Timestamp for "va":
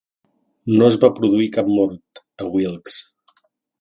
1.03-1.11